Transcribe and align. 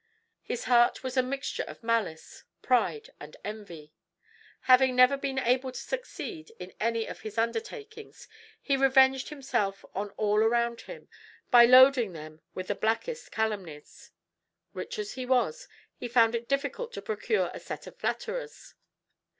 His 0.41 0.63
heart 0.63 1.03
was 1.03 1.15
a 1.15 1.21
mixture 1.21 1.61
of 1.67 1.83
malice, 1.83 2.43
pride, 2.63 3.11
and 3.19 3.37
envy. 3.45 3.93
Having 4.61 4.95
never 4.95 5.15
been 5.15 5.37
able 5.37 5.71
to 5.71 5.77
succeed 5.79 6.51
in 6.57 6.73
any 6.79 7.05
of 7.05 7.19
his 7.19 7.37
undertakings, 7.37 8.27
he 8.59 8.75
revenged 8.75 9.29
himself 9.29 9.85
on 9.93 10.09
all 10.17 10.39
around 10.39 10.81
him 10.81 11.07
by 11.51 11.65
loading 11.65 12.13
them 12.13 12.41
with 12.55 12.65
the 12.69 12.73
blackest 12.73 13.31
calumnies. 13.31 14.09
Rich 14.73 14.97
as 14.97 15.13
he 15.13 15.27
was, 15.27 15.67
he 15.97 16.07
found 16.07 16.33
it 16.33 16.47
difficult 16.49 16.91
to 16.93 17.01
procure 17.03 17.51
a 17.53 17.59
set 17.59 17.85
of 17.85 17.95
flatterers. 17.95 18.73